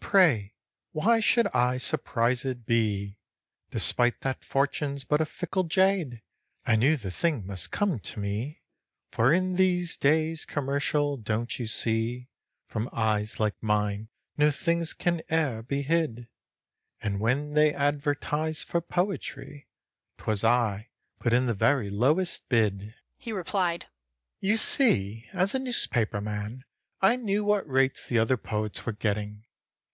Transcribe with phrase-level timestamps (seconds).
[0.00, 0.56] Pray
[0.90, 3.16] why should I surpriséd be?
[3.70, 6.20] Despite that Fortune's but a fickle jade,
[6.66, 8.62] I knew the thing must come to me,
[9.12, 12.28] For in these days commercial, don't you see,
[12.66, 16.26] From eyes like mine no thing can e'er be hid;
[17.00, 19.68] And when they advertised for poetry,
[20.18, 20.88] 'Twas I
[21.20, 23.86] put in the very lowest bid," he replied.
[24.40, 26.64] "You see, as a newspaper man
[27.00, 29.44] I knew what rates the other poets were getting.